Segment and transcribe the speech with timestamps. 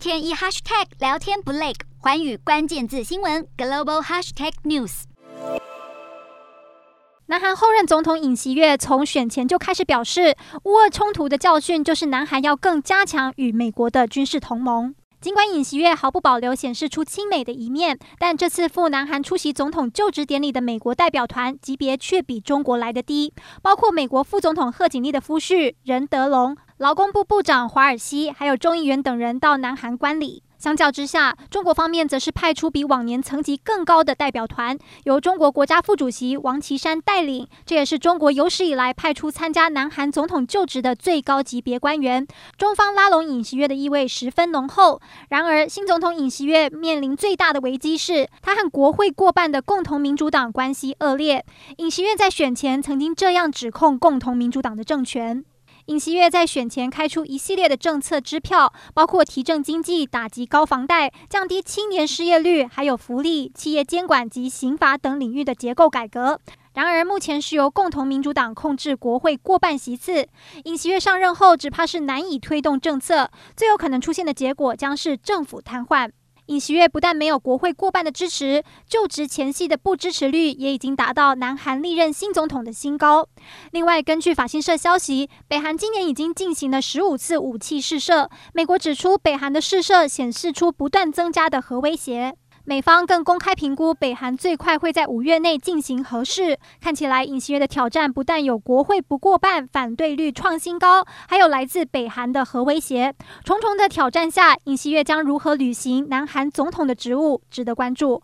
[0.00, 5.02] 天一 hashtag 聊天不累，环宇关键字新闻 global hashtag news。
[7.26, 10.34] 南韩后任总统尹锡悦从选前就开始表示，
[10.64, 14.94] 乌俄冲突的教训就是南韩要更加强与美国的军事同盟。
[15.20, 30.42] 尽管尹锡悦毫不保留显示出亲美的一面，但这次赴南韩出席总统就职典礼的美国代表团级别却比中国来得低，包括美国副总统贺锦丽的夫婿任德龙、劳工部部长华尔西，还有众议员等人到南韩观礼。
[30.60, 37.48] 相较之下，中国方面则是派出比往年层级更高的代表团，由中国国家副主席王岐山带领。
[37.64, 42.26] 这也是中国有史以来派出参加南韩总统就职的最高级别官员。
[42.58, 45.00] 中方拉拢尹锡悦的意味十分浓厚。
[45.30, 51.42] 然而，新总统尹锡悦面临最大的危机是，他和国会过半的共同民主党关系恶劣。
[51.78, 55.42] 尹锡悦在选前曾经这样指控共同民主党的政权。
[55.90, 66.40] 尹锡悦在选前开出一系列的政策支票，包括提振经济、打击高房贷、降低青年失业率，还有福利、企业监管及刑罚等领域的结构改革。
[66.74, 70.28] 然而，目前是由共同民主党控制国会过半席次，
[70.62, 76.08] 尹锡悦上任后，只怕是难以推动政策，最有可能出现的结果将是政府瘫痪。
[76.50, 83.24] 尹锡悦不但没有国会过半的支持，就职前夕的不支持率也已经达到南韩历任新总统的新高。
[83.70, 88.28] 另外，根据法新社消息，北韩今年已经进行了十五次武器试射。
[88.52, 92.34] 美国指出，北韩的试射显示出不断增加的核威胁。
[92.70, 96.56] 美方更公开评估，北韩最快会在五月内进行核试。
[96.80, 103.12] 看起来，尹锡悦的挑战不但有国会不过半、反对率创新高，还有来自北韩的核威胁。
[103.42, 108.14] 重重的挑战下，尹锡悦将如何履行南韩总统的职务，值得关注。